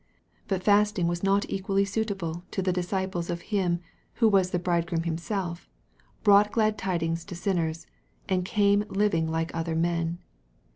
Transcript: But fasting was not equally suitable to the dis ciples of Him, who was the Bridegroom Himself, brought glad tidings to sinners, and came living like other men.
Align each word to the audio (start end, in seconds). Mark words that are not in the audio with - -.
But 0.47 0.63
fasting 0.63 1.05
was 1.05 1.21
not 1.21 1.47
equally 1.47 1.85
suitable 1.85 2.43
to 2.49 2.63
the 2.63 2.73
dis 2.73 2.89
ciples 2.89 3.29
of 3.29 3.41
Him, 3.53 3.81
who 4.13 4.27
was 4.27 4.49
the 4.49 4.57
Bridegroom 4.57 5.03
Himself, 5.03 5.69
brought 6.23 6.51
glad 6.51 6.75
tidings 6.75 7.23
to 7.25 7.35
sinners, 7.35 7.85
and 8.27 8.43
came 8.43 8.83
living 8.89 9.29
like 9.29 9.53
other 9.53 9.75
men. 9.75 10.17